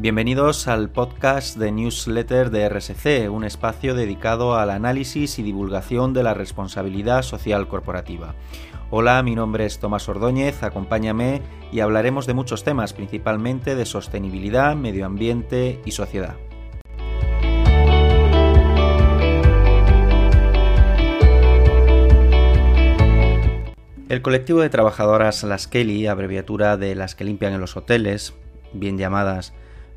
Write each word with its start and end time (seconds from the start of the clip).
Bienvenidos 0.00 0.68
al 0.68 0.90
podcast 0.90 1.56
de 1.56 1.72
newsletter 1.72 2.50
de 2.50 2.68
RSC, 2.68 3.28
un 3.28 3.42
espacio 3.42 3.96
dedicado 3.96 4.54
al 4.54 4.70
análisis 4.70 5.40
y 5.40 5.42
divulgación 5.42 6.14
de 6.14 6.22
la 6.22 6.34
responsabilidad 6.34 7.22
social 7.22 7.66
corporativa. 7.66 8.36
Hola, 8.90 9.20
mi 9.24 9.34
nombre 9.34 9.66
es 9.66 9.80
Tomás 9.80 10.08
Ordóñez, 10.08 10.62
acompáñame 10.62 11.42
y 11.72 11.80
hablaremos 11.80 12.28
de 12.28 12.34
muchos 12.34 12.62
temas, 12.62 12.92
principalmente 12.92 13.74
de 13.74 13.84
sostenibilidad, 13.84 14.76
medio 14.76 15.04
ambiente 15.04 15.80
y 15.84 15.90
sociedad. 15.90 16.36
El 24.08 24.22
colectivo 24.22 24.60
de 24.60 24.70
trabajadoras 24.70 25.42
Las 25.42 25.66
Kelly, 25.66 26.06
abreviatura 26.06 26.76
de 26.76 26.94
las 26.94 27.16
que 27.16 27.24
limpian 27.24 27.52
en 27.52 27.60
los 27.60 27.76
hoteles, 27.76 28.34
bien 28.72 28.96
llamadas 28.96 29.54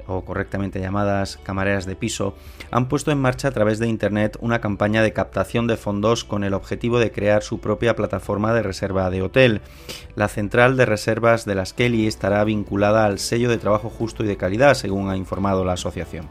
o 0.08 0.26
correctamente 0.26 0.80
llamadas 0.80 1.38
camareras 1.44 1.86
de 1.86 1.96
piso, 1.96 2.36
han 2.72 2.88
puesto 2.88 3.12
en 3.12 3.22
marcha 3.22 3.48
a 3.48 3.52
través 3.52 3.80
de 3.80 3.88
Internet 3.88 4.38
una 4.42 4.62
campaña 4.62 5.02
de 5.02 5.14
captación 5.14 5.68
de 5.68 5.78
fondos 5.78 6.23
con 6.23 6.44
el 6.44 6.54
objetivo 6.54 7.00
de 7.00 7.12
crear 7.12 7.44
su 7.44 7.59
propia 7.59 7.96
plataforma 7.96 8.54
de 8.54 8.64
reserva 8.64 9.09
de 9.09 9.22
hotel. 9.22 9.62
La 10.16 10.28
central 10.28 10.78
de 10.78 10.86
reservas 10.86 11.45
de 11.45 11.56
las 11.56 11.73
Kelly 11.73 12.08
estará 12.08 12.44
vinculada 12.44 13.06
al 13.06 13.20
sello 13.20 13.50
de 13.50 13.58
trabajo 13.58 13.90
justo 13.90 14.23
y 14.23 14.28
de 14.28 14.38
calidad, 14.38 14.73
según 14.73 15.09
ha 15.09 15.18
informado 15.18 15.66
la 15.66 15.73
asociación. 15.73 16.28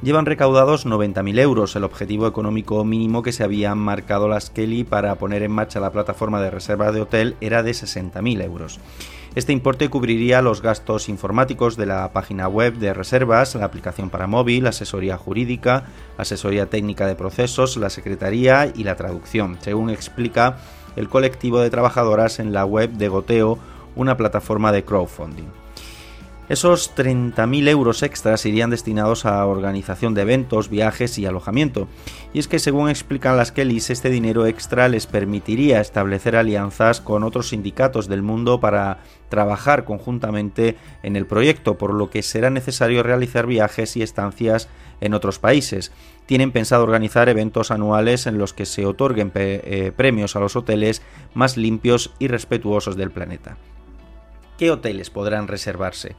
Llevan 0.00 0.26
recaudados 0.26 0.86
90.000 0.86 1.40
euros, 1.40 1.74
el 1.74 1.82
objetivo 1.82 2.28
económico 2.28 2.84
mínimo 2.84 3.24
que 3.24 3.32
se 3.32 3.42
habían 3.42 3.78
marcado 3.78 4.28
las 4.28 4.48
Kelly 4.48 4.84
para 4.84 5.16
poner 5.16 5.42
en 5.42 5.50
marcha 5.50 5.80
la 5.80 5.90
plataforma 5.90 6.40
de 6.40 6.52
reserva 6.52 6.92
de 6.92 7.00
hotel 7.00 7.36
era 7.40 7.64
de 7.64 7.72
60.000 7.72 8.44
euros. 8.44 8.78
Este 9.38 9.52
importe 9.52 9.88
cubriría 9.88 10.42
los 10.42 10.62
gastos 10.62 11.08
informáticos 11.08 11.76
de 11.76 11.86
la 11.86 12.12
página 12.12 12.48
web 12.48 12.74
de 12.74 12.92
reservas, 12.92 13.54
la 13.54 13.66
aplicación 13.66 14.10
para 14.10 14.26
móvil, 14.26 14.66
asesoría 14.66 15.16
jurídica, 15.16 15.84
asesoría 16.16 16.66
técnica 16.66 17.06
de 17.06 17.14
procesos, 17.14 17.76
la 17.76 17.88
secretaría 17.88 18.72
y 18.74 18.82
la 18.82 18.96
traducción, 18.96 19.56
según 19.60 19.90
explica 19.90 20.56
el 20.96 21.08
colectivo 21.08 21.60
de 21.60 21.70
trabajadoras 21.70 22.40
en 22.40 22.52
la 22.52 22.64
web 22.64 22.90
de 22.90 23.06
Goteo, 23.06 23.60
una 23.94 24.16
plataforma 24.16 24.72
de 24.72 24.82
crowdfunding. 24.82 25.46
Esos 26.48 26.96
30.000 26.96 27.68
euros 27.68 28.02
extras 28.02 28.46
irían 28.46 28.70
destinados 28.70 29.26
a 29.26 29.44
organización 29.44 30.14
de 30.14 30.22
eventos, 30.22 30.70
viajes 30.70 31.18
y 31.18 31.26
alojamiento. 31.26 31.88
Y 32.32 32.38
es 32.38 32.48
que 32.48 32.58
según 32.58 32.88
explican 32.88 33.36
las 33.36 33.52
Kellys, 33.52 33.90
este 33.90 34.08
dinero 34.08 34.46
extra 34.46 34.88
les 34.88 35.06
permitiría 35.06 35.82
establecer 35.82 36.36
alianzas 36.36 37.02
con 37.02 37.22
otros 37.22 37.50
sindicatos 37.50 38.08
del 38.08 38.22
mundo 38.22 38.60
para 38.60 39.00
trabajar 39.28 39.84
conjuntamente 39.84 40.76
en 41.02 41.16
el 41.16 41.26
proyecto, 41.26 41.76
por 41.76 41.92
lo 41.92 42.08
que 42.08 42.22
será 42.22 42.48
necesario 42.48 43.02
realizar 43.02 43.46
viajes 43.46 43.94
y 43.98 44.02
estancias 44.02 44.70
en 45.02 45.12
otros 45.12 45.38
países. 45.38 45.92
Tienen 46.24 46.52
pensado 46.52 46.82
organizar 46.82 47.28
eventos 47.28 47.70
anuales 47.70 48.26
en 48.26 48.38
los 48.38 48.54
que 48.54 48.64
se 48.64 48.86
otorguen 48.86 49.32
eh, 49.34 49.92
premios 49.94 50.34
a 50.34 50.40
los 50.40 50.56
hoteles 50.56 51.02
más 51.34 51.58
limpios 51.58 52.14
y 52.18 52.28
respetuosos 52.28 52.96
del 52.96 53.10
planeta 53.10 53.58
qué 54.58 54.70
hoteles 54.70 55.08
podrán 55.08 55.48
reservarse. 55.48 56.16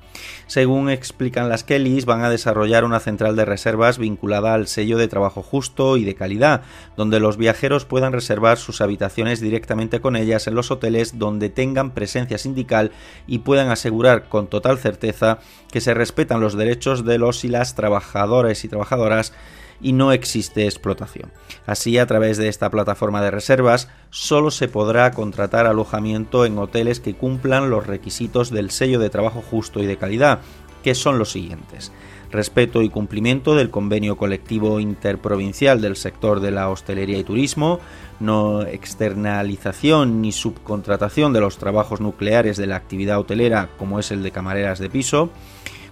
Según 0.47 0.89
explican 0.89 1.49
las 1.49 1.63
Kellys, 1.63 2.05
van 2.05 2.23
a 2.23 2.29
desarrollar 2.29 2.85
una 2.85 2.99
central 2.99 3.35
de 3.35 3.45
reservas 3.45 3.99
vinculada 3.99 4.55
al 4.55 4.67
sello 4.67 4.97
de 4.97 5.07
trabajo 5.07 5.43
justo 5.43 5.97
y 5.97 6.05
de 6.05 6.15
calidad, 6.15 6.63
donde 6.97 7.19
los 7.19 7.37
viajeros 7.37 7.85
puedan 7.85 8.13
reservar 8.13 8.57
sus 8.57 8.81
habitaciones 8.81 9.41
directamente 9.41 9.99
con 9.99 10.15
ellas 10.15 10.47
en 10.47 10.55
los 10.55 10.71
hoteles 10.71 11.19
donde 11.19 11.49
tengan 11.49 11.91
presencia 11.91 12.37
sindical 12.37 12.91
y 13.27 13.39
puedan 13.39 13.69
asegurar 13.69 14.29
con 14.29 14.47
total 14.47 14.79
certeza 14.79 15.39
que 15.71 15.81
se 15.81 15.93
respetan 15.93 16.39
los 16.39 16.55
derechos 16.55 17.05
de 17.05 17.19
los 17.19 17.43
y 17.43 17.49
las 17.49 17.75
trabajadores 17.75 18.64
y 18.64 18.69
trabajadoras 18.69 19.33
y 19.81 19.93
no 19.93 20.11
existe 20.11 20.65
explotación. 20.65 21.31
Así, 21.65 21.97
a 21.97 22.07
través 22.07 22.37
de 22.37 22.47
esta 22.47 22.69
plataforma 22.69 23.21
de 23.21 23.31
reservas, 23.31 23.89
solo 24.09 24.51
se 24.51 24.67
podrá 24.67 25.11
contratar 25.11 25.67
alojamiento 25.67 26.45
en 26.45 26.57
hoteles 26.57 26.99
que 26.99 27.13
cumplan 27.13 27.69
los 27.69 27.87
requisitos 27.87 28.49
del 28.49 28.71
sello 28.71 28.99
de 28.99 29.09
trabajo 29.09 29.41
justo 29.41 29.81
y 29.81 29.85
de 29.85 29.97
calidad, 29.97 30.39
que 30.83 30.95
son 30.95 31.19
los 31.19 31.31
siguientes. 31.31 31.91
Respeto 32.31 32.83
y 32.83 32.89
cumplimiento 32.89 33.55
del 33.55 33.71
convenio 33.71 34.15
colectivo 34.15 34.79
interprovincial 34.79 35.81
del 35.81 35.95
sector 35.95 36.39
de 36.41 36.51
la 36.51 36.69
hostelería 36.69 37.17
y 37.17 37.23
turismo, 37.23 37.79
no 38.19 38.61
externalización 38.61 40.21
ni 40.21 40.31
subcontratación 40.31 41.33
de 41.33 41.39
los 41.39 41.57
trabajos 41.57 42.01
nucleares 42.01 42.57
de 42.57 42.67
la 42.67 42.75
actividad 42.75 43.19
hotelera 43.19 43.69
como 43.79 43.99
es 43.99 44.11
el 44.11 44.21
de 44.21 44.31
camareras 44.31 44.77
de 44.77 44.91
piso, 44.91 45.31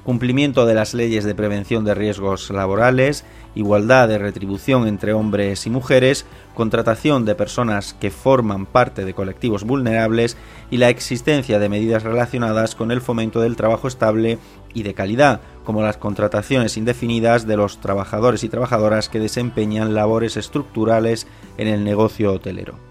cumplimiento 0.07 0.65
de 0.65 0.73
las 0.73 0.93
leyes 0.93 1.25
de 1.25 1.35
prevención 1.35 1.83
de 1.83 1.93
riesgos 1.93 2.49
laborales 2.49 3.25
igualdad 3.55 4.07
de 4.07 4.17
retribución 4.17 4.87
entre 4.87 5.11
hombres 5.11 5.65
y 5.67 5.69
mujeres, 5.69 6.25
contratación 6.55 7.25
de 7.25 7.35
personas 7.35 7.93
que 7.93 8.09
forman 8.09 8.65
parte 8.65 9.03
de 9.03 9.13
colectivos 9.13 9.65
vulnerables 9.65 10.37
y 10.71 10.77
la 10.77 10.87
existencia 10.87 11.59
de 11.59 11.67
medidas 11.67 12.03
relacionadas 12.03 12.73
con 12.73 12.91
el 12.91 13.01
fomento 13.01 13.41
del 13.41 13.57
trabajo 13.57 13.89
estable 13.89 14.39
y 14.73 14.83
de 14.83 14.93
calidad, 14.93 15.41
como 15.65 15.81
las 15.81 15.97
contrataciones 15.97 16.77
indefinidas 16.77 17.45
de 17.45 17.57
los 17.57 17.81
trabajadores 17.81 18.45
y 18.45 18.49
trabajadoras 18.49 19.09
que 19.09 19.19
desempeñan 19.19 19.93
labores 19.93 20.37
estructurales 20.37 21.27
en 21.57 21.67
el 21.67 21.83
negocio 21.83 22.31
hotelero. 22.31 22.86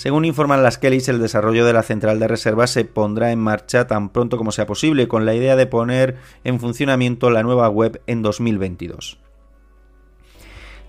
Según 0.00 0.24
informan 0.24 0.62
las 0.62 0.78
Kellys, 0.78 1.10
el 1.10 1.20
desarrollo 1.20 1.66
de 1.66 1.74
la 1.74 1.82
central 1.82 2.18
de 2.18 2.26
reservas 2.26 2.70
se 2.70 2.86
pondrá 2.86 3.32
en 3.32 3.38
marcha 3.38 3.86
tan 3.86 4.08
pronto 4.08 4.38
como 4.38 4.50
sea 4.50 4.64
posible, 4.64 5.08
con 5.08 5.26
la 5.26 5.34
idea 5.34 5.56
de 5.56 5.66
poner 5.66 6.16
en 6.42 6.58
funcionamiento 6.58 7.28
la 7.28 7.42
nueva 7.42 7.68
web 7.68 8.00
en 8.06 8.22
2022. 8.22 9.18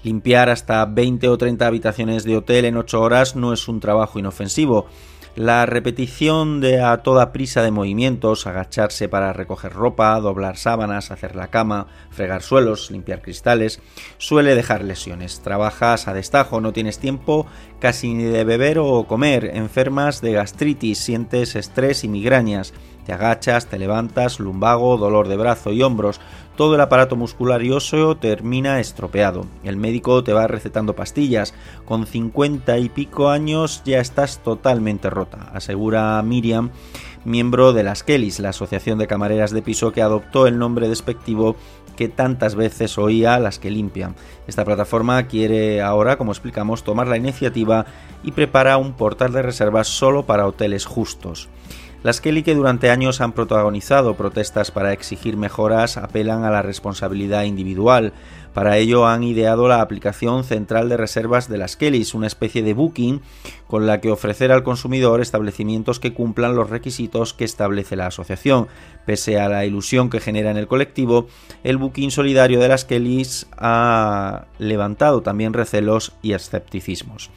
Limpiar 0.03 0.49
hasta 0.49 0.85
20 0.85 1.27
o 1.27 1.37
30 1.37 1.67
habitaciones 1.67 2.23
de 2.23 2.37
hotel 2.37 2.63
en 2.63 2.77
8 2.77 3.01
horas 3.01 3.35
no 3.35 3.51
es 3.51 3.67
un 3.67 3.81
trabajo 3.81 4.17
inofensivo. 4.17 4.87
La 5.35 5.65
repetición 5.65 6.59
de 6.59 6.81
a 6.81 6.97
toda 7.03 7.31
prisa 7.31 7.61
de 7.61 7.71
movimientos, 7.71 8.47
agacharse 8.47 9.07
para 9.07 9.31
recoger 9.31 9.71
ropa, 9.71 10.19
doblar 10.19 10.57
sábanas, 10.57 11.09
hacer 11.09 11.37
la 11.37 11.47
cama, 11.47 11.87
fregar 12.09 12.41
suelos, 12.41 12.91
limpiar 12.91 13.21
cristales, 13.21 13.79
suele 14.17 14.55
dejar 14.55 14.83
lesiones. 14.83 15.39
Trabajas 15.39 16.09
a 16.09 16.13
destajo, 16.13 16.59
no 16.59 16.73
tienes 16.73 16.99
tiempo 16.99 17.47
casi 17.79 18.13
ni 18.13 18.25
de 18.25 18.43
beber 18.43 18.77
o 18.79 19.05
comer, 19.07 19.51
enfermas 19.53 20.19
de 20.19 20.33
gastritis, 20.33 20.97
sientes 20.97 21.55
estrés 21.55 22.03
y 22.03 22.09
migrañas 22.09 22.73
te 23.05 23.13
agachas, 23.13 23.65
te 23.65 23.79
levantas, 23.79 24.39
lumbago, 24.39 24.97
dolor 24.97 25.27
de 25.27 25.37
brazo 25.37 25.71
y 25.71 25.81
hombros, 25.81 26.21
todo 26.55 26.75
el 26.75 26.81
aparato 26.81 27.15
muscular 27.15 27.63
y 27.63 27.71
óseo 27.71 28.17
termina 28.17 28.79
estropeado. 28.79 29.45
El 29.63 29.77
médico 29.77 30.23
te 30.23 30.33
va 30.33 30.47
recetando 30.47 30.95
pastillas. 30.95 31.53
Con 31.85 32.05
50 32.05 32.77
y 32.79 32.89
pico 32.89 33.29
años 33.29 33.81
ya 33.85 33.99
estás 33.99 34.39
totalmente 34.43 35.09
rota, 35.09 35.49
asegura 35.53 36.21
Miriam, 36.21 36.71
miembro 37.25 37.73
de 37.73 37.83
las 37.83 38.03
Kellys, 38.03 38.39
la 38.39 38.49
asociación 38.49 38.99
de 38.99 39.07
camareras 39.07 39.51
de 39.51 39.61
piso 39.61 39.91
que 39.91 40.01
adoptó 40.01 40.47
el 40.47 40.57
nombre 40.57 40.87
despectivo 40.89 41.55
que 41.95 42.09
tantas 42.09 42.55
veces 42.55 42.97
oía 42.97 43.39
las 43.39 43.59
que 43.59 43.69
limpian. 43.69 44.15
Esta 44.47 44.65
plataforma 44.65 45.21
quiere 45.27 45.81
ahora, 45.81 46.17
como 46.17 46.31
explicamos, 46.31 46.83
tomar 46.83 47.07
la 47.07 47.17
iniciativa 47.17 47.85
y 48.23 48.31
prepara 48.31 48.77
un 48.77 48.93
portal 48.93 49.33
de 49.33 49.41
reservas 49.41 49.87
solo 49.87 50.25
para 50.25 50.47
hoteles 50.47 50.85
justos. 50.85 51.49
Las 52.03 52.19
Kelly 52.19 52.41
que 52.41 52.55
durante 52.55 52.89
años 52.89 53.21
han 53.21 53.33
protagonizado 53.33 54.15
protestas 54.15 54.71
para 54.71 54.91
exigir 54.91 55.37
mejoras 55.37 55.97
apelan 55.97 56.43
a 56.43 56.49
la 56.49 56.63
responsabilidad 56.63 57.43
individual. 57.43 58.11
Para 58.55 58.77
ello 58.77 59.05
han 59.05 59.23
ideado 59.23 59.67
la 59.67 59.81
aplicación 59.81 60.43
central 60.43 60.89
de 60.89 60.97
reservas 60.97 61.47
de 61.47 61.59
las 61.59 61.75
Kellys, 61.75 62.15
una 62.15 62.25
especie 62.25 62.63
de 62.63 62.73
booking 62.73 63.21
con 63.67 63.85
la 63.85 64.01
que 64.01 64.09
ofrecer 64.09 64.51
al 64.51 64.63
consumidor 64.63 65.21
establecimientos 65.21 65.99
que 65.99 66.13
cumplan 66.13 66.55
los 66.55 66.71
requisitos 66.71 67.35
que 67.35 67.45
establece 67.45 67.95
la 67.95 68.07
asociación. 68.07 68.67
Pese 69.05 69.39
a 69.39 69.47
la 69.47 69.63
ilusión 69.65 70.09
que 70.09 70.19
genera 70.19 70.49
en 70.49 70.57
el 70.57 70.67
colectivo, 70.67 71.27
el 71.63 71.77
booking 71.77 72.09
solidario 72.09 72.59
de 72.59 72.67
las 72.67 72.83
Kellys 72.83 73.45
ha 73.57 74.45
levantado 74.57 75.21
también 75.21 75.53
recelos 75.53 76.13
y 76.23 76.33
escepticismos. 76.33 77.29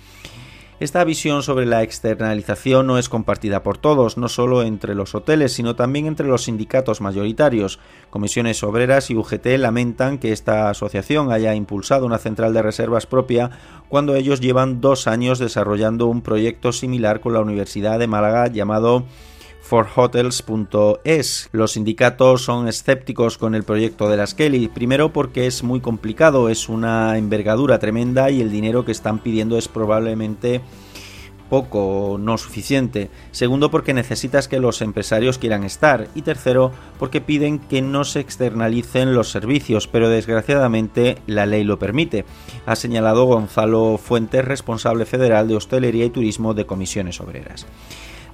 Esta 0.81 1.05
visión 1.05 1.45
sobre 1.45 1.67
la 1.67 1.85
externalización 1.85 2.89
no 2.89 2.99
es 2.99 3.09
compartida 3.09 3.63
por 3.63 3.79
todos, 3.79 4.19
no 4.19 4.29
solo 4.29 4.65
entre 4.65 4.97
los 4.97 5.15
hoteles, 5.15 5.53
sino 5.53 5.77
también 5.77 6.07
entre 6.07 6.27
los 6.27 6.43
sindicatos 6.43 7.01
mayoritarios. 7.01 7.79
Comisiones 8.11 8.61
Obreras 8.65 9.09
y 9.09 9.15
UGT 9.15 9.47
lamentan 9.57 10.19
que 10.19 10.33
esta 10.33 10.71
asociación 10.71 11.31
haya 11.31 11.55
impulsado 11.55 12.07
una 12.07 12.19
central 12.19 12.53
de 12.53 12.63
reservas 12.63 13.07
propia 13.07 13.51
cuando 13.89 14.17
ellos 14.17 14.41
llevan 14.41 14.81
dos 14.81 15.07
años 15.07 15.39
desarrollando 15.39 16.07
un 16.07 16.23
proyecto 16.23 16.73
similar 16.73 17.21
con 17.21 17.35
la 17.35 17.41
Universidad 17.41 18.01
de 18.01 18.09
Málaga 18.09 18.49
llamado 18.49 19.05
forhotels.es. 19.65 21.49
Los 21.53 21.73
sindicatos 21.73 22.43
son 22.43 22.69
escépticos 22.69 23.39
con 23.39 23.55
el 23.55 23.65
proyecto 23.65 24.11
de 24.11 24.19
las 24.19 24.35
Kelly, 24.35 24.69
primero 24.69 25.13
porque 25.13 25.47
es 25.47 25.63
muy 25.63 25.81
complicado, 25.81 26.51
es 26.51 26.69
una 26.69 27.17
envergadura 27.17 27.79
tremenda 27.79 28.31
y 28.31 28.43
el 28.43 28.51
dinero 28.51 28.85
que 28.85 28.93
están 28.93 29.21
pidiendo 29.21 29.57
es 29.57 29.69
probablemente 29.69 30.61
poco 31.49 32.11
o 32.13 32.19
no 32.19 32.37
suficiente. 32.37 33.11
Segundo, 33.31 33.71
porque 33.71 33.95
necesitas 33.95 34.49
que 34.49 34.61
los 34.61 34.83
empresarios 34.83 35.39
quieran 35.39 35.65
estar. 35.65 36.09
Y 36.15 36.23
tercero, 36.23 36.73
porque 36.99 37.21
piden 37.21 37.59
que 37.59 37.81
no 37.81 38.05
se 38.05 38.21
externalicen 38.21 39.15
los 39.15 39.31
servicios, 39.31 39.89
pero 39.89 40.09
desgraciadamente 40.09 41.19
la 41.27 41.47
ley 41.47 41.65
lo 41.65 41.79
permite, 41.79 42.25
ha 42.67 42.77
señalado 42.77 43.25
Gonzalo 43.25 43.99
Fuentes, 43.99 44.45
responsable 44.45 45.07
federal 45.07 45.49
de 45.49 45.57
hostelería 45.57 46.05
y 46.05 46.11
turismo 46.11 46.55
de 46.55 46.67
comisiones 46.67 47.21
obreras. 47.21 47.67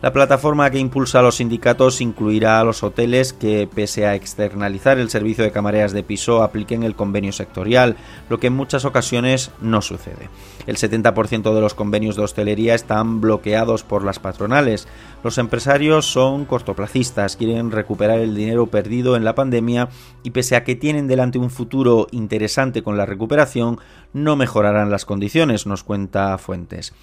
La 0.03 0.15
plataforma 0.15 0.71
que 0.71 0.79
impulsa 0.79 1.19
a 1.19 1.23
los 1.23 1.37
sindicatos 1.37 2.01
incluirá 2.01 2.59
a 2.59 2.65
los 2.65 2.83
hoteles 2.83 3.35
que, 3.35 3.69
pese 3.73 4.07
a 4.07 4.15
externalizar 4.15 4.99
el 4.99 5.11
servicio 5.11 5.45
de 5.45 5.53
camareras 5.53 5.93
de 5.93 6.03
piso, 6.03 6.43
apliquen 6.43 6.85
el 6.85 6.95
convenio 6.95 7.33
sectorial, 7.33 7.97
lo 8.31 8.41
que 8.41 8.47
en 8.47 8.55
muchas 8.55 8.87
ocasiones 8.87 9.51
no 9.61 9.83
sucede. 9.83 10.31
El 10.67 10.77
70% 10.77 11.55
de 11.55 11.61
los 11.61 11.75
convenios 11.75 12.17
de 12.17 12.23
hostelería 12.23 12.75
están 12.75 13.21
bloqueados 13.21 13.83
por 13.83 14.03
las 14.03 14.19
patronales. 14.19 14.89
Los 15.23 15.37
empresarios 15.37 16.07
son 16.07 16.47
cortoplacistas, 16.47 17.37
quieren 17.37 17.71
recuperar 17.71 18.21
el 18.21 18.35
dinero 18.35 18.69
perdido 18.69 19.17
en 19.17 19.25
la 19.25 19.35
pandemia 19.35 19.91
y 20.23 20.31
pese 20.31 20.57
a 20.57 20.65
que 20.65 20.77
tienen 20.77 21.09
delante 21.09 21.39
un 21.39 21.51
futuro 21.51 22.07
interesante 22.11 22.83
con 22.83 22.97
la 22.97 23.05
recuperación, 23.05 23.79
no 24.15 24.35
mejorarán 24.35 24.91
las 24.91 25.05
condiciones, 25.05 25.67
nos 25.67 25.85
cuenta 25.85 26.39
Fuentes. 26.39 26.95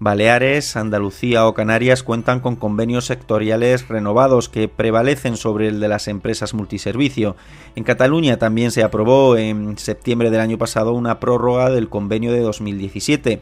Baleares, 0.00 0.76
Andalucía 0.76 1.48
o 1.48 1.54
Canarias 1.54 2.04
cuentan 2.04 2.38
con 2.38 2.54
convenios 2.54 3.06
sectoriales 3.06 3.88
renovados 3.88 4.48
que 4.48 4.68
prevalecen 4.68 5.36
sobre 5.36 5.66
el 5.66 5.80
de 5.80 5.88
las 5.88 6.06
empresas 6.06 6.54
multiservicio. 6.54 7.34
En 7.74 7.82
Cataluña 7.82 8.36
también 8.36 8.70
se 8.70 8.84
aprobó 8.84 9.36
en 9.36 9.76
septiembre 9.76 10.30
del 10.30 10.40
año 10.40 10.56
pasado 10.56 10.92
una 10.92 11.18
prórroga 11.18 11.70
del 11.70 11.88
convenio 11.88 12.32
de 12.32 12.40
2017. 12.40 13.40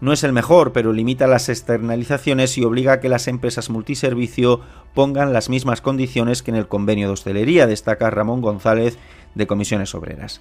No 0.00 0.14
es 0.14 0.24
el 0.24 0.32
mejor, 0.32 0.72
pero 0.72 0.94
limita 0.94 1.26
las 1.26 1.50
externalizaciones 1.50 2.56
y 2.56 2.64
obliga 2.64 2.94
a 2.94 3.00
que 3.00 3.10
las 3.10 3.28
empresas 3.28 3.68
multiservicio 3.68 4.60
pongan 4.94 5.34
las 5.34 5.50
mismas 5.50 5.82
condiciones 5.82 6.42
que 6.42 6.50
en 6.50 6.56
el 6.56 6.66
convenio 6.66 7.08
de 7.08 7.12
hostelería, 7.12 7.66
destaca 7.66 8.08
Ramón 8.08 8.40
González 8.40 8.96
de 9.34 9.46
Comisiones 9.46 9.94
Obreras. 9.94 10.40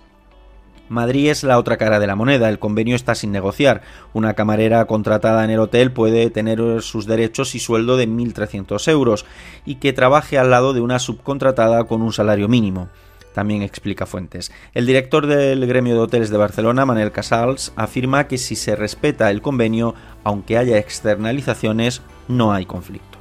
Madrid 0.89 1.29
es 1.29 1.43
la 1.43 1.57
otra 1.57 1.77
cara 1.77 1.99
de 1.99 2.07
la 2.07 2.15
moneda, 2.15 2.49
el 2.49 2.59
convenio 2.59 2.95
está 2.95 3.15
sin 3.15 3.31
negociar. 3.31 3.81
Una 4.13 4.33
camarera 4.33 4.85
contratada 4.85 5.43
en 5.43 5.49
el 5.49 5.59
hotel 5.59 5.91
puede 5.91 6.29
tener 6.29 6.81
sus 6.81 7.05
derechos 7.05 7.55
y 7.55 7.59
sueldo 7.59 7.97
de 7.97 8.07
1.300 8.07 8.87
euros 8.89 9.25
y 9.65 9.75
que 9.75 9.93
trabaje 9.93 10.37
al 10.37 10.51
lado 10.51 10.73
de 10.73 10.81
una 10.81 10.99
subcontratada 10.99 11.85
con 11.85 12.01
un 12.01 12.13
salario 12.13 12.47
mínimo. 12.47 12.89
También 13.33 13.63
explica 13.63 14.05
Fuentes. 14.05 14.51
El 14.73 14.85
director 14.85 15.25
del 15.25 15.65
gremio 15.65 15.95
de 15.95 16.01
hoteles 16.01 16.29
de 16.29 16.37
Barcelona, 16.37 16.85
Manel 16.85 17.11
Casals, 17.11 17.73
afirma 17.75 18.27
que 18.27 18.37
si 18.37 18.55
se 18.55 18.75
respeta 18.75 19.31
el 19.31 19.41
convenio, 19.41 19.95
aunque 20.23 20.57
haya 20.57 20.77
externalizaciones, 20.77 22.01
no 22.27 22.53
hay 22.53 22.65
conflicto. 22.65 23.12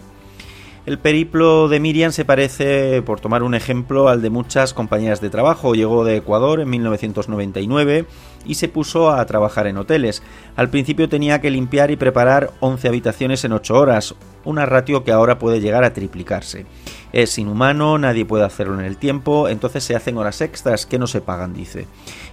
El 0.85 0.99
periplo 0.99 1.69
de 1.69 1.79
Miriam 1.79 2.11
se 2.11 2.25
parece, 2.25 3.03
por 3.03 3.21
tomar 3.21 3.45
un 3.45 3.55
ejemplo, 3.55 4.09
al 4.09 4.21
de 4.21 4.31
muchas 4.31 4.75
compañeras 4.75 5.21
de 5.21 5.31
trabajo. 5.31 5.77
Llegó 5.77 6.05
de 6.05 6.17
Ecuador 6.17 6.59
en 6.59 6.71
1999 6.71 8.05
y 8.45 8.55
se 8.57 8.69
puso 8.69 9.13
a 9.13 9.25
trabajar 9.25 9.69
en 9.69 9.77
hoteles. 9.77 10.25
Al 10.57 10.71
principio 10.71 11.09
tenía 11.09 11.41
que 11.41 11.53
limpiar 11.53 11.93
y 11.93 11.97
preparar 11.97 12.51
11 12.59 12.89
habitaciones 12.89 13.45
en 13.45 13.53
8 13.53 13.79
horas, 13.79 14.17
una 14.45 14.67
ratio 14.67 15.05
que 15.05 15.13
ahora 15.13 15.39
puede 15.39 15.61
llegar 15.61 15.85
a 15.85 15.93
triplicarse. 15.93 16.67
Es 17.13 17.39
inhumano, 17.39 17.99
nadie 17.99 18.25
puede 18.25 18.45
hacerlo 18.45 18.79
en 18.81 18.87
el 18.87 18.97
tiempo, 18.97 19.49
entonces 19.49 19.85
se 19.85 19.95
hacen 19.95 20.17
horas 20.17 20.41
extras 20.41 20.87
que 20.87 20.99
no 20.99 21.07
se 21.07 21.21
pagan, 21.21 21.53
dice. 21.53 21.87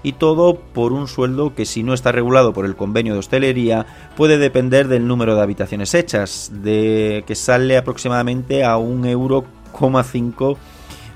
Y 0.04 0.14
todo 0.14 0.56
por 0.56 0.94
un 0.94 1.08
sueldo 1.08 1.54
que 1.54 1.66
si 1.66 1.84
no 1.84 1.94
está 1.94 2.12
regulado 2.12 2.54
por 2.54 2.66
el 2.66 2.76
convenio 2.76 3.14
de 3.14 3.20
hostelería 3.20 3.86
puede 4.16 4.38
depender 4.38 4.88
del 4.88 5.08
número 5.08 5.36
de 5.36 5.42
habitaciones 5.42 5.94
hechas, 5.94 6.52
de 6.64 7.24
que 7.28 7.36
sale 7.36 7.78
aproximadamente 7.78 8.64
a 8.64 8.78
un 8.78 9.06
euro 9.06 9.46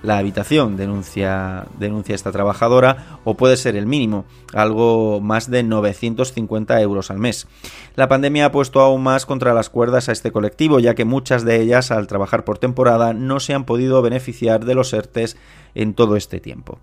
la 0.03 0.17
habitación, 0.17 0.75
denuncia, 0.77 1.65
denuncia 1.79 2.13
esta 2.13 2.31
trabajadora, 2.31 3.17
o 3.23 3.35
puede 3.35 3.57
ser 3.57 3.75
el 3.75 3.87
mínimo, 3.87 4.25
algo 4.53 5.21
más 5.21 5.49
de 5.49 5.63
950 5.63 6.79
euros 6.81 7.09
al 7.09 7.17
mes. 7.17 7.47
La 7.95 8.09
pandemia 8.09 8.45
ha 8.45 8.51
puesto 8.51 8.81
aún 8.81 9.01
más 9.01 9.25
contra 9.25 9.53
las 9.53 9.69
cuerdas 9.69 10.09
a 10.09 10.11
este 10.11 10.31
colectivo, 10.31 10.79
ya 10.79 10.93
que 10.93 11.05
muchas 11.05 11.45
de 11.45 11.61
ellas, 11.61 11.89
al 11.89 12.07
trabajar 12.07 12.43
por 12.43 12.59
temporada, 12.59 13.13
no 13.13 13.39
se 13.39 13.53
han 13.53 13.63
podido 13.63 14.01
beneficiar 14.01 14.65
de 14.65 14.75
los 14.75 14.93
ERTES 14.93 15.37
en 15.73 15.93
todo 15.93 16.17
este 16.17 16.39
tiempo. 16.39 16.79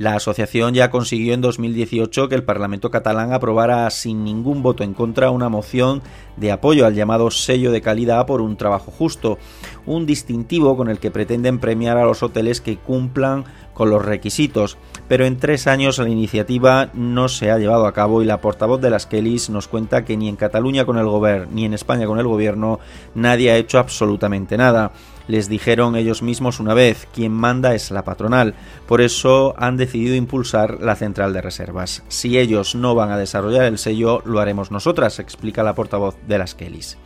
La 0.00 0.14
asociación 0.14 0.72
ya 0.72 0.88
consiguió 0.88 1.34
en 1.34 1.42
2018 1.42 2.30
que 2.30 2.34
el 2.34 2.42
Parlamento 2.42 2.90
catalán 2.90 3.34
aprobara 3.34 3.90
sin 3.90 4.24
ningún 4.24 4.62
voto 4.62 4.82
en 4.82 4.94
contra 4.94 5.30
una 5.30 5.50
moción 5.50 6.00
de 6.38 6.52
apoyo 6.52 6.86
al 6.86 6.94
llamado 6.94 7.30
sello 7.30 7.70
de 7.70 7.82
calidad 7.82 8.24
por 8.24 8.40
un 8.40 8.56
trabajo 8.56 8.90
justo, 8.90 9.36
un 9.84 10.06
distintivo 10.06 10.74
con 10.74 10.88
el 10.88 11.00
que 11.00 11.10
pretenden 11.10 11.58
premiar 11.58 11.98
a 11.98 12.06
los 12.06 12.22
hoteles 12.22 12.62
que 12.62 12.78
cumplan 12.78 13.44
con 13.80 13.88
los 13.88 14.04
requisitos, 14.04 14.76
pero 15.08 15.24
en 15.24 15.38
tres 15.38 15.66
años 15.66 15.96
la 15.96 16.10
iniciativa 16.10 16.90
no 16.92 17.30
se 17.30 17.50
ha 17.50 17.56
llevado 17.56 17.86
a 17.86 17.94
cabo 17.94 18.20
y 18.20 18.26
la 18.26 18.42
portavoz 18.42 18.78
de 18.82 18.90
las 18.90 19.06
Kellys 19.06 19.48
nos 19.48 19.68
cuenta 19.68 20.04
que 20.04 20.18
ni 20.18 20.28
en 20.28 20.36
Cataluña 20.36 20.84
con 20.84 20.98
el 20.98 21.06
gobierno 21.06 21.50
ni 21.50 21.64
en 21.64 21.72
España 21.72 22.04
con 22.06 22.18
el 22.18 22.26
gobierno 22.26 22.78
nadie 23.14 23.50
ha 23.50 23.56
hecho 23.56 23.78
absolutamente 23.78 24.58
nada 24.58 24.92
les 25.28 25.48
dijeron 25.48 25.96
ellos 25.96 26.20
mismos 26.20 26.60
una 26.60 26.74
vez, 26.74 27.08
quien 27.14 27.32
manda 27.32 27.74
es 27.74 27.90
la 27.90 28.04
patronal. 28.04 28.54
Por 28.86 29.00
eso 29.00 29.54
han 29.56 29.76
decidido 29.78 30.16
impulsar 30.16 30.80
la 30.80 30.96
central 30.96 31.32
de 31.32 31.40
reservas. 31.40 32.02
Si 32.08 32.36
ellos 32.36 32.74
no 32.74 32.94
van 32.94 33.12
a 33.12 33.16
desarrollar 33.16 33.64
el 33.64 33.78
sello, 33.78 34.22
lo 34.26 34.40
haremos 34.40 34.70
nosotras, 34.72 35.20
explica 35.20 35.62
la 35.62 35.74
portavoz 35.74 36.16
de 36.26 36.36
las 36.36 36.54
Kellys. 36.54 36.98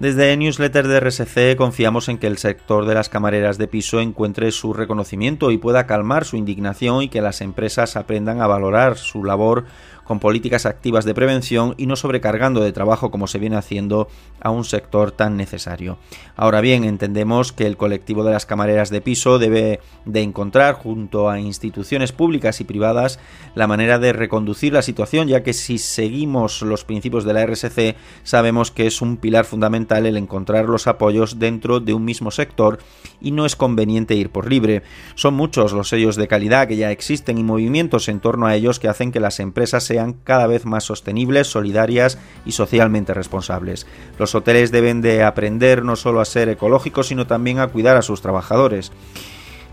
Desde 0.00 0.36
Newsletter 0.36 0.86
de 0.86 1.00
RSC 1.00 1.56
confiamos 1.56 2.08
en 2.08 2.18
que 2.18 2.28
el 2.28 2.38
sector 2.38 2.86
de 2.86 2.94
las 2.94 3.08
camareras 3.08 3.58
de 3.58 3.66
piso 3.66 3.98
encuentre 3.98 4.52
su 4.52 4.72
reconocimiento 4.72 5.50
y 5.50 5.58
pueda 5.58 5.88
calmar 5.88 6.24
su 6.24 6.36
indignación 6.36 7.02
y 7.02 7.08
que 7.08 7.20
las 7.20 7.40
empresas 7.40 7.96
aprendan 7.96 8.40
a 8.40 8.46
valorar 8.46 8.96
su 8.96 9.24
labor 9.24 9.64
con 10.08 10.20
políticas 10.20 10.64
activas 10.64 11.04
de 11.04 11.12
prevención 11.12 11.74
y 11.76 11.84
no 11.84 11.94
sobrecargando 11.94 12.62
de 12.62 12.72
trabajo 12.72 13.10
como 13.10 13.26
se 13.26 13.38
viene 13.38 13.56
haciendo 13.56 14.08
a 14.40 14.48
un 14.48 14.64
sector 14.64 15.12
tan 15.12 15.36
necesario. 15.36 15.98
Ahora 16.34 16.62
bien, 16.62 16.84
entendemos 16.84 17.52
que 17.52 17.66
el 17.66 17.76
colectivo 17.76 18.24
de 18.24 18.32
las 18.32 18.46
camareras 18.46 18.88
de 18.88 19.02
piso 19.02 19.38
debe 19.38 19.80
de 20.06 20.22
encontrar 20.22 20.76
junto 20.76 21.28
a 21.28 21.38
instituciones 21.38 22.12
públicas 22.12 22.60
y 22.62 22.64
privadas 22.64 23.20
la 23.54 23.66
manera 23.66 23.98
de 23.98 24.14
reconducir 24.14 24.72
la 24.72 24.80
situación, 24.80 25.28
ya 25.28 25.42
que 25.42 25.52
si 25.52 25.76
seguimos 25.76 26.62
los 26.62 26.84
principios 26.84 27.24
de 27.24 27.34
la 27.34 27.44
RSC 27.44 27.94
sabemos 28.22 28.70
que 28.70 28.86
es 28.86 29.02
un 29.02 29.18
pilar 29.18 29.44
fundamental 29.44 30.06
el 30.06 30.16
encontrar 30.16 30.64
los 30.70 30.86
apoyos 30.86 31.38
dentro 31.38 31.80
de 31.80 31.92
un 31.92 32.06
mismo 32.06 32.30
sector 32.30 32.78
y 33.20 33.32
no 33.32 33.44
es 33.44 33.56
conveniente 33.56 34.14
ir 34.14 34.30
por 34.30 34.48
libre. 34.48 34.82
Son 35.16 35.34
muchos 35.34 35.72
los 35.72 35.90
sellos 35.90 36.16
de 36.16 36.28
calidad 36.28 36.66
que 36.66 36.78
ya 36.78 36.90
existen 36.90 37.36
y 37.36 37.44
movimientos 37.44 38.08
en 38.08 38.20
torno 38.20 38.46
a 38.46 38.54
ellos 38.54 38.78
que 38.78 38.88
hacen 38.88 39.12
que 39.12 39.20
las 39.20 39.38
empresas 39.38 39.84
se 39.98 40.14
cada 40.24 40.46
vez 40.46 40.64
más 40.64 40.84
sostenibles, 40.84 41.48
solidarias 41.48 42.18
y 42.44 42.52
socialmente 42.52 43.14
responsables. 43.14 43.86
Los 44.18 44.34
hoteles 44.34 44.70
deben 44.70 45.00
de 45.00 45.22
aprender 45.22 45.84
no 45.84 45.96
solo 45.96 46.20
a 46.20 46.24
ser 46.24 46.48
ecológicos, 46.48 47.08
sino 47.08 47.26
también 47.26 47.58
a 47.58 47.68
cuidar 47.68 47.96
a 47.96 48.02
sus 48.02 48.22
trabajadores. 48.22 48.92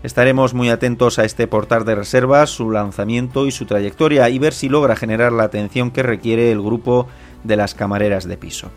Estaremos 0.02 0.54
muy 0.54 0.70
atentos 0.70 1.18
a 1.18 1.24
este 1.24 1.46
portal 1.46 1.84
de 1.84 1.94
reservas, 1.94 2.50
su 2.50 2.70
lanzamiento 2.70 3.46
y 3.46 3.50
su 3.50 3.66
trayectoria 3.66 4.28
y 4.28 4.38
ver 4.38 4.52
si 4.52 4.68
logra 4.68 4.94
generar 4.94 5.32
la 5.32 5.44
atención 5.44 5.90
que 5.90 6.02
requiere 6.02 6.52
el 6.52 6.60
grupo 6.60 7.08
de 7.44 7.56
las 7.56 7.74
camareras 7.74 8.28
de 8.28 8.36
piso. 8.36 8.70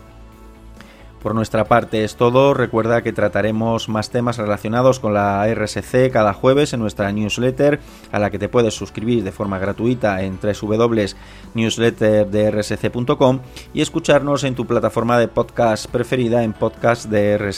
Por 1.22 1.34
nuestra 1.34 1.64
parte 1.64 2.04
es 2.04 2.16
todo. 2.16 2.54
Recuerda 2.54 3.02
que 3.02 3.12
trataremos 3.12 3.90
más 3.90 4.08
temas 4.10 4.38
relacionados 4.38 5.00
con 5.00 5.12
la 5.12 5.46
RSC 5.46 6.10
cada 6.10 6.32
jueves 6.32 6.72
en 6.72 6.80
nuestra 6.80 7.12
newsletter, 7.12 7.78
a 8.10 8.18
la 8.18 8.30
que 8.30 8.38
te 8.38 8.48
puedes 8.48 8.72
suscribir 8.74 9.22
de 9.22 9.32
forma 9.32 9.58
gratuita 9.58 10.22
en 10.22 10.38
www.newsletterdrsc.com 10.40 13.40
y 13.74 13.82
escucharnos 13.82 14.44
en 14.44 14.54
tu 14.54 14.66
plataforma 14.66 15.18
de 15.18 15.28
podcast 15.28 15.90
preferida 15.90 16.42
en 16.42 16.54
podcast 16.54 17.04
de. 17.06 17.50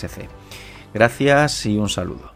Gracias 0.93 1.67
y 1.67 1.79
un 1.79 1.89
saludo. 1.89 2.32